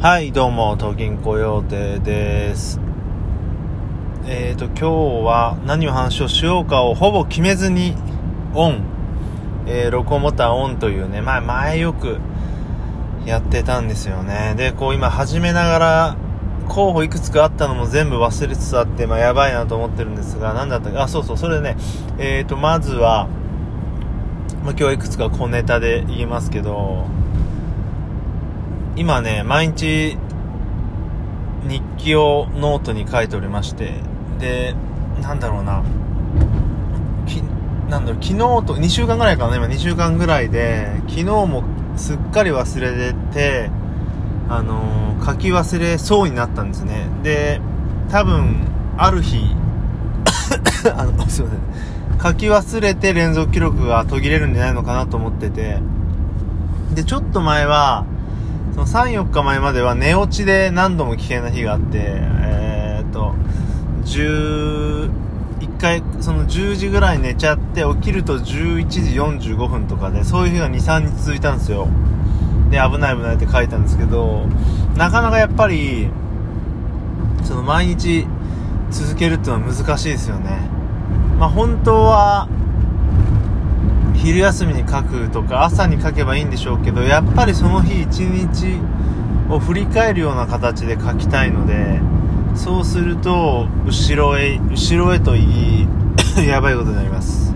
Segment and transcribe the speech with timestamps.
[0.00, 2.80] はい、どうも、東銀行予定です。
[4.24, 7.94] えーと、今日は何を話をしようかをほぼ決めずに、
[8.54, 8.82] オン、
[9.66, 12.16] えー録音ボタンオンというね、前、前よく
[13.26, 14.54] やってたんですよね。
[14.56, 16.16] で、こう今始めながら、
[16.66, 21.76] 候補いくつかあったのも全部忘れつつあって、まあやばいなと思ってるんですが、なんだったか、あ、そうそう、それでね、
[22.16, 23.28] えーと、まずは、
[24.64, 27.04] まあ、今日はいくつか小ネタで言いますけど、
[29.00, 30.18] 今ね、毎日
[31.66, 33.94] 日記をノートに書いておりまして、
[34.38, 34.74] で、
[35.22, 35.82] なんだろうな、
[37.26, 37.36] き
[37.88, 41.64] なんだろう、昨日と、2週間ぐらいかな、今2週間ぐらいで、昨日も
[41.96, 43.70] すっかり忘れてて、
[44.50, 47.06] あのー書き忘れそうになったんですね。
[47.22, 47.60] で、
[48.10, 48.66] 多分、
[48.98, 49.38] ある日、
[50.94, 52.32] あの、 すいません。
[52.32, 55.78] 書き忘れて連続記録が途切れるんじゃないのかなと思ってて、
[56.94, 58.04] で、ちょっと前は、
[58.74, 63.34] その3、4日前までは寝落ちで何度も危険な日があって、えー、っと、
[64.04, 65.10] 10、
[65.60, 69.00] 1回、その10時ぐらい寝ちゃって、起きると11時
[69.50, 71.88] 45分とかで、そういう日が2、3日続いたんですよ。
[72.70, 74.46] で、危ない危ないって書いたんですけど、
[74.96, 76.08] なかなかやっぱり、
[77.42, 78.26] その毎日
[78.90, 80.68] 続けるっていうのは難しいですよね。
[81.38, 82.48] まあ本当は、
[84.22, 88.78] 昼休みに書くとか朝に書けばいいんでしょうけどやっぱりその日一日
[89.52, 92.00] を振り返るような形で書きたいので
[92.54, 95.88] そうすると後ろへ後ろへと言い
[96.46, 97.54] やばいことになります。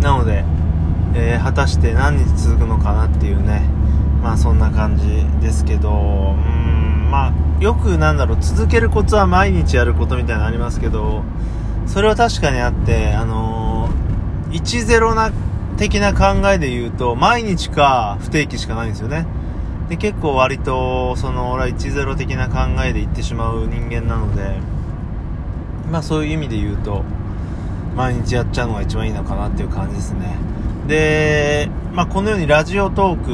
[0.00, 0.44] なので、
[1.14, 3.62] えー果たして何日続くのかなっていうね
[4.22, 11.22] まあそんな感じですけどうんまあよくなんだろう続けるコツは毎日やることみたいなのありますけど
[11.86, 13.65] それは確かにあってあのー、
[14.50, 15.32] 10な
[15.76, 19.26] 的な考えで言うと毎日か不定期しかないんですよね。
[19.88, 24.58] で結構割とその俺は10的な考えで言ってしまう人間なので
[25.90, 27.04] まあそういう意味で言うと
[27.94, 30.36] 毎日やっちゃうのが一番いいのかなっていう感じですね。
[30.86, 33.24] で、まあ、このようにラジオトー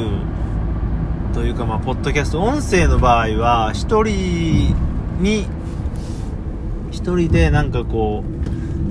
[1.31, 4.75] クというかまあポッドキャスト音声の場合は一人
[5.19, 5.47] に
[6.91, 8.42] 一人でなんかこう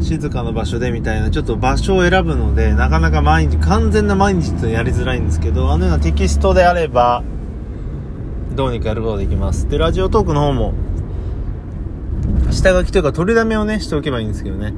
[0.03, 7.23] 静かな場所でみたいなちょっと場所を選ぶのでなかなか毎日完全な毎日ってやりづらいんですけどあのようなテキストであれば
[8.55, 9.69] どうにかやることができます。
[9.69, 10.75] でラジオトークの方も
[12.51, 14.75] 下書きというか取りだめをねしておけばいいんですけどね。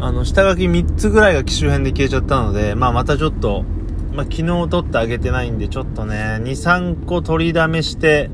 [0.00, 3.64] あの下書き3つぐらいが機種編で消えちゃったのでまあまたちょっと
[4.12, 8.30] まあ昨日撮ってあげてないんでちょっとね23個取りだめして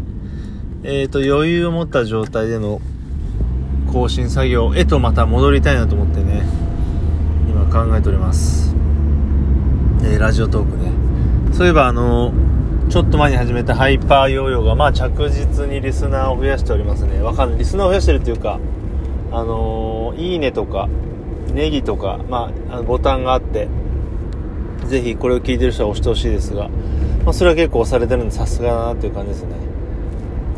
[0.83, 2.81] えっ、と余裕を持った状態での
[3.93, 6.43] 更新作業へとまた戻りたいなと思ってね
[7.49, 8.75] 今考えております、
[10.03, 10.93] えーラジオトークね。
[11.53, 12.33] そういえばあの
[12.89, 17.21] ちょっと前に始めたハイパーヨーヨーがまあ着実にリスナーを増やしておりますね。
[17.21, 17.59] わかんない。
[17.59, 18.59] リスナーを増やしてるっていうか
[19.33, 20.89] あのーいいねとか
[21.53, 23.69] ネギとか、まあ、あのボタンがあって
[24.87, 26.69] ぜひこれを聞いてる人は押してほしいですが、
[27.25, 29.70] まあ、それは結構押されてるんでさすがだなっていう感じですね。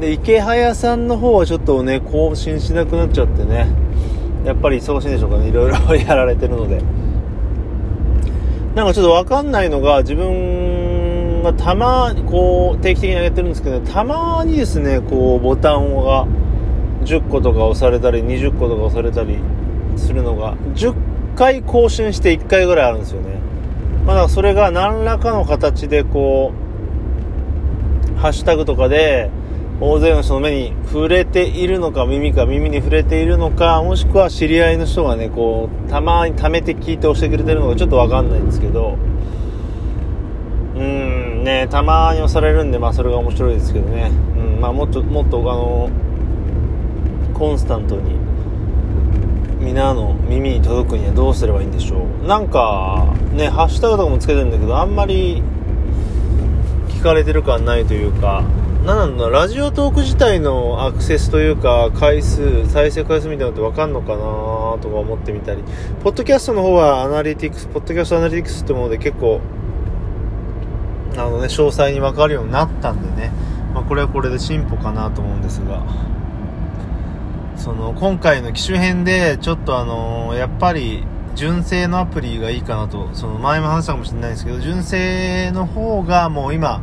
[0.03, 3.69] で池早さんの方はちょっとね更新しなくなっちゃってね。
[4.45, 6.83] やっぱり忙しいんでしょうかねいろいろ やられてるので。
[8.75, 16.27] なんかちょっとわかんないのが自分がたまにこう定期的に上げてるんですけどたまにですねこうボタンが
[17.05, 19.39] 10個とか押されたり20個とか押されたり
[19.97, 20.95] するのが10
[21.37, 23.29] 回更新して1回ぐらいあるんですよね。
[24.05, 26.53] まだからそれが何らかの形でこ
[28.17, 29.31] うハッシュタグとかで
[29.81, 38.97] 大勢の人の目に触れているのか耳か耳に触れているのかもしくは知り合いの人がねこうたまに貯めて聞いて押してくれてるのかちょっとわかんないんですけど。
[40.75, 45.91] うんねたまに押されるんでまあそれが面白いですけどね、うん、まあもっともっとあの
[47.35, 48.17] コンスタントに
[49.61, 52.27] 皆の耳に届くにはどうすればいいんでしょう。
[52.27, 55.43] なんかねハッシュタグとかもつけてるんだけどあんまり
[56.89, 58.45] 聞かれてる感ないというか。
[58.85, 64.17] なんだ Radiotalk 自体のアクセスというか回数再生回数みたいなのって分かんのかな
[64.83, 65.63] とか思ってみたり。
[66.03, 69.41] ポッドキャストの方はアナリティクスポッドキャストアナリティクスってもので結構
[71.15, 73.31] あのね詳細に分かるようになったんでね、
[73.73, 75.85] まあ、これはこれで進歩かなと思うんですが。
[77.55, 81.05] その今回の機種編でちょっとあのやっぱり
[81.37, 86.83] 純正のアプリがいいかなとその前も話したかもしれないですけど純正の方がもう今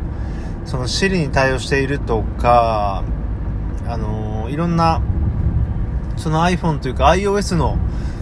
[0.69, 3.03] その Siri に対応しているとか
[3.87, 5.01] あのいろんな
[6.15, 7.79] その iPhone というか iOS の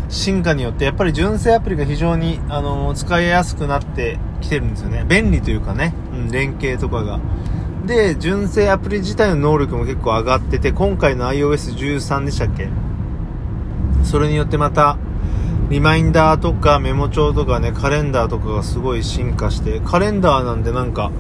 [0.08, 5.04] 進化によってやっぱり純正アプリが非常にあの使いやすくなってきてるんですよね。
[5.10, 7.20] 便利というかね、うん、連携とかが。
[7.86, 12.70] で、純正アプリ自体の能力も結構上がってて、今回の iOS13 でしたっけ？
[14.04, 14.98] それによってまた、
[15.70, 21.12] リマインダーとかメモ帳とかね、カレンダーとかがすごい進化して、カレンダーなんてなんか、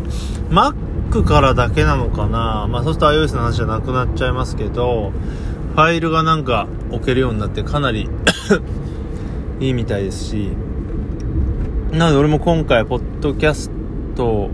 [0.49, 0.75] Mac
[1.23, 5.11] からだけなのかなまあそうすると iOS の話じゃなくなっちゃいますけど、
[5.73, 8.09] ファイルがなんか置けるようになってかなり
[9.59, 10.49] いいみたいですし、
[11.91, 13.71] なので俺も今回、ポッドキャス
[14.15, 14.49] ト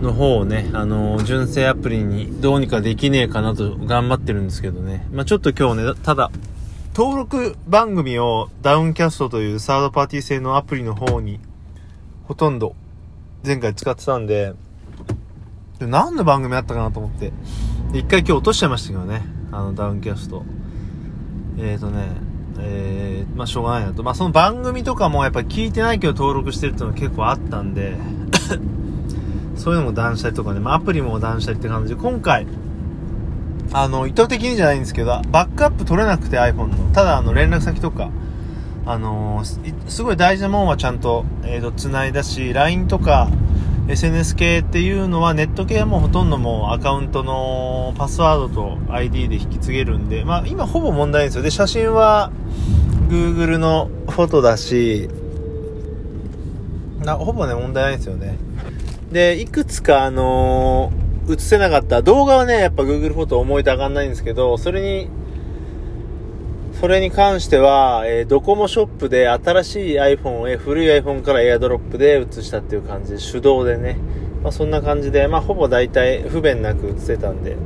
[0.00, 5.06] の方をね、あのー、純正アプリにどうにかできねえかなと頑張ってるんですけどね。
[5.12, 6.30] まあ、ちょっと今日ね、ただ、
[6.94, 11.40] 登録番組をダウンキャストというサードパーティー製のアプリの方に、
[12.24, 12.74] ほとんど
[13.44, 14.54] 前回使ってたんで、
[15.86, 17.32] 何の番組あったかなと思って、
[17.92, 20.44] 一回今日落としちゃいましたけどね、あのダウンキャスト。
[21.58, 22.08] えーとね、
[22.58, 24.02] えー、まあしょうがないなと。
[24.02, 27.96] まあその番組とかもやっぱ聞いてないけど登録してるっていうのが結構あったんで
[29.56, 32.46] そういうのも断捨離とかね、まあ、アプリも断捨離って感じで、今回、
[33.72, 36.92] あの、意図的にじゃないんですけど、バックアップ取れなくて iPhone の。
[36.92, 38.10] ただ、あの、連絡先とか、
[38.84, 43.28] あのー、すごい大事なもんはちゃんと、えっ、ー、と、繋いだし、LINE とか、
[43.92, 51.42] SNS 系っていうのは、ネット系はもうほとんどもうアカウントのパスワードと ID で引き継げるんで、まあ、今ほぼ問題ないんですよ。
[51.42, 52.32] で、写真は、
[53.10, 55.10] Google のフォトだし、
[57.04, 58.38] なほぼね、問題ないんですよね。
[59.10, 65.10] で、いくつかあのー、映せなかった動画はね、やっぱ Google フォト思い出上がんないんですけど、それに、
[66.80, 73.98] それに関しては、えー、ドコモショップで新しい iPhone へ、古い iPhone から AirDrop で映したっていう感じで、手動でね。
[74.42, 77.56] まあそんな感じで、まあほぼ大体不便なく映せたんで、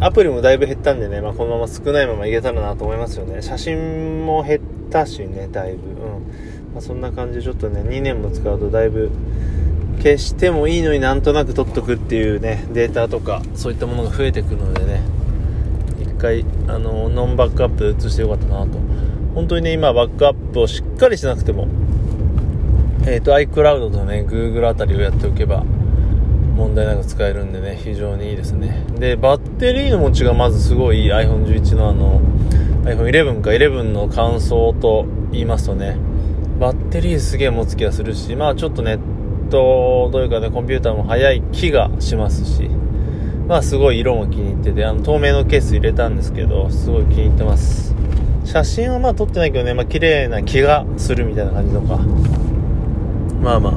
[0.00, 3.40] アプリもだいぶ減ったんでね、まあこのまま少ないままいけたらなと思いますよね。
[3.40, 4.60] 写真も減っ
[4.90, 5.88] たしね、だいぶ。
[5.88, 6.74] うん。
[6.74, 9.10] まあそんな感じでちょっとね、2年も使うとだいぶ、
[10.00, 15.02] 消してもいいのになんとなく取っとくっていうねデータとかそういったものが増えてくるのでね
[16.20, 18.78] 回あのノンバックアップで移してよかったなと。
[19.34, 21.68] 本当にね今バックアップをしっかりしなくても
[23.06, 25.62] えっ、ー、と iCloud とね Google あたりをやっておけば
[26.56, 28.84] 問題なく使えるんでね非常にいいですね。
[28.98, 32.20] でバッテリーの持ちがまずすごい iPhone11 のあの
[32.84, 35.96] iPhone11 か11の感想と言いますとね
[36.58, 38.98] バッテリーすげえ持つ気がするしまあちょっとね
[39.50, 42.70] と、どういうかね、コンピューターも速い気がしますし、
[43.50, 47.92] まあすごい色も気に入ってて、あの透明のケース入れたんですけど、すごい気に入ってます。
[48.44, 51.96] 写真はまあ撮ってないけどね、まあ綺麗な気がするみたいな感じとか。
[53.42, 53.72] まあまあ、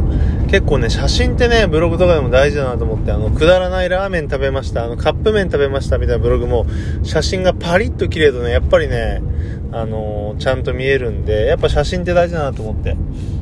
[0.52, 6.68] 結構ね、写真ってね、ブログとかでも大事だなと思って、あの、くだらないラーメン食べました、あの、カップ麺食べましたみたいなブログも、
[7.02, 9.24] 写真がパリッと綺麗とね、やっぱりね、
[9.72, 12.96] あのー、ちゃんと見えるんで、やっぱ写真って大事だなと思って。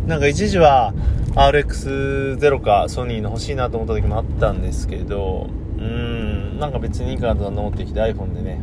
[0.05, 0.93] なんか一時は、
[1.35, 5.49] RX0 かソニーの欲しいなと思った時もあったんですけど、
[5.81, 8.61] うん、なんか別にいいかなと思ってきて iPhone でね、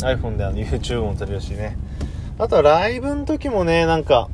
[0.00, 1.76] うん、iPhone であの YouTube も撮れるしね。
[2.38, 4.28] あとはライブの時もね、なんか、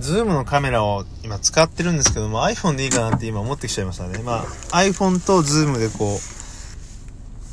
[0.00, 4.20] Zoom のカメラを今使ってるんですけども iPhone でいいかなって今思ってきちゃいましたね。
[4.22, 4.44] まあ
[4.78, 6.18] iPhone とズームでこ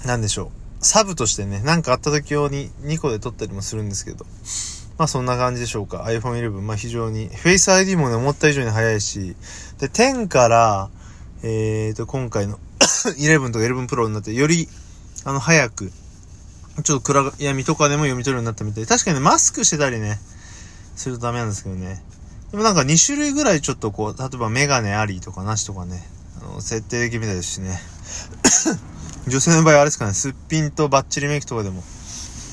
[0.03, 0.49] う、なんでしょう。
[0.81, 4.25] サブとしてね、なんかあった時用に2個で撮ったりもするんですけど、
[4.97, 6.03] まあそんな感じでしょうか。
[6.07, 9.35] iPhone 11、まあ非常に、Face ID もね、思った以上に速いし、
[9.79, 10.89] で、10から、
[11.43, 12.57] えーと、今回の
[13.17, 14.67] 11とか11 Pro になって、より、
[15.25, 15.91] あの、早く、
[16.83, 20.19] ちょっと暗闇とかでも読み取るようになったみたいで、確かにね、マスクしてたりね、
[20.95, 22.01] するとダメなんですけどね。
[22.51, 26.03] でもなんか2種類ぐらいちょっとこう、例えばメガネありとかなしとかね、
[26.41, 27.79] あの、設定できるみたいですしね。
[29.27, 31.83] 女性の場合はあれですかね、すっぴんとバッチリメイクとかでも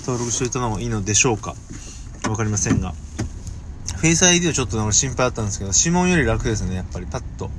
[0.01, 1.55] 登録しておいたのもいいのでしょうか。
[2.29, 2.95] わかりませんが。
[3.97, 7.07] フェイス ID はちょっとなんか心配あったんですけど、指紋より楽ですね、やっぱり。
[7.07, 7.51] パッと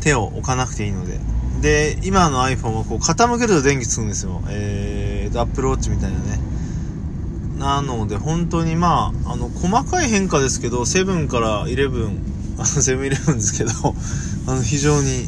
[0.00, 1.20] 手を置かなくていいので。
[1.64, 4.42] で、今の iPhone はこう傾けると電気つくんですよ。
[4.50, 6.38] えーと、Apple Watch みたいなね。
[7.58, 12.18] なので、本当にまあ、あの、細かい変化ですけど、7から11、
[12.58, 13.70] あの、セブンイレブンですけど、
[14.46, 15.26] あの、非常に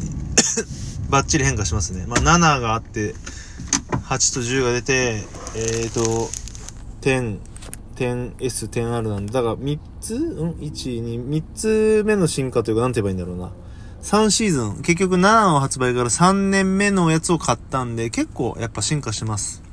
[1.09, 2.05] バッチリ変化しますね。
[2.07, 3.15] まあ、7があって、
[4.07, 5.23] 8と10が出て、
[5.55, 6.29] えーと、
[7.01, 7.39] 10、
[7.95, 13.49] 10S、10R なんで、だから3つうん ?1、2、3つ目の進化というか、なんて言えばいいんだろうな。
[14.03, 19.63] 3シーズン、結局7の発売から3年目のやつを買ったんで、結構やっぱ進化します。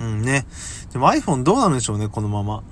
[0.00, 0.46] うんね。
[0.92, 2.62] でも iPhone どうなるんでしょうね、このまま。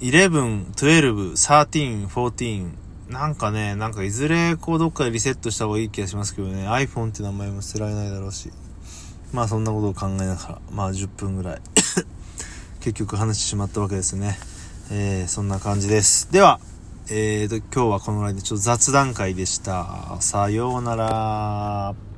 [0.00, 2.72] 11、12、13、14。
[3.08, 6.66] なんかね、なんかいずれこうどっかでリセットした方がいい気がしますけどね。
[6.68, 8.50] iPhone って名前も捨てられないだろうし。
[9.32, 11.60] まあそんなことを考えながら、まあ10分ぐらい
[12.80, 14.38] 結局話してしまったわけですね。
[14.90, 16.28] えー、そんな感じです。
[16.30, 16.60] では、
[17.10, 20.16] えーと、今日はこのぐらいでちょっと雑談会でした。
[20.20, 22.13] さようなら。